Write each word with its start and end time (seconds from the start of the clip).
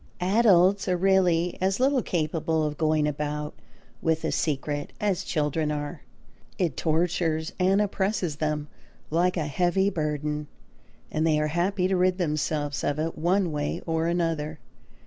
Adults 0.19 0.87
are 0.87 0.97
really 0.97 1.59
as 1.61 1.79
little 1.79 2.01
capable 2.01 2.63
of 2.63 2.75
going 2.75 3.07
about 3.07 3.53
with 4.01 4.25
a 4.25 4.31
secret 4.31 4.93
as 4.99 5.23
children 5.23 5.71
are. 5.71 6.01
It 6.57 6.75
tortures 6.75 7.53
and 7.59 7.79
oppresses 7.79 8.37
them 8.37 8.67
like 9.11 9.37
a 9.37 9.45
heavy 9.45 9.91
burden; 9.91 10.47
and 11.11 11.27
they 11.27 11.39
are 11.39 11.49
happy 11.53 11.87
to 11.87 11.95
rid 11.95 12.17
themselves 12.17 12.83
of 12.83 12.97
it 12.97 13.15
one 13.15 13.51
way 13.51 13.79
or 13.85 14.07
another. 14.07 14.57